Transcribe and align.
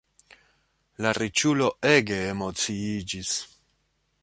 La 1.05 1.11
riĉulo 1.17 1.67
ege 1.91 2.19
emociiĝis. 2.31 3.37